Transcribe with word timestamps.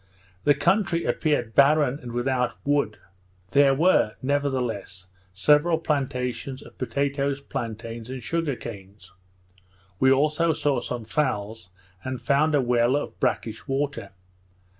The 0.45 0.55
country 0.55 1.05
appeared 1.05 1.53
barren 1.53 1.99
and 1.99 2.11
without 2.11 2.53
wood; 2.65 2.97
there 3.51 3.75
were, 3.75 4.15
nevertheless, 4.23 5.05
several 5.31 5.77
plantations 5.77 6.63
of 6.63 6.79
potatoes, 6.79 7.39
plantains, 7.39 8.09
and 8.09 8.23
sugar 8.23 8.55
canes; 8.55 9.13
we 9.99 10.11
also 10.11 10.53
saw 10.53 10.79
some 10.79 11.05
fowls, 11.05 11.69
and 12.03 12.19
found 12.19 12.55
a 12.55 12.61
well 12.61 12.95
of 12.95 13.19
brackish 13.19 13.67
water. 13.67 14.09